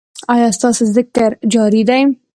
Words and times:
ایا 0.33 0.47
ستاسو 0.57 0.83
ذکر 0.95 1.29
جاری 1.53 1.81
دی؟ 1.89 2.01